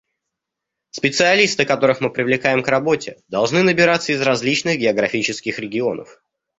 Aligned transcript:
Специалисты, 0.89 1.63
которых 1.63 2.01
мы 2.01 2.09
привлекаем 2.09 2.63
к 2.63 2.67
работе, 2.69 3.19
должны 3.27 3.61
набираться 3.61 4.11
из 4.13 4.21
различных 4.23 4.79
географических 4.79 5.59
регионов. 5.59 6.23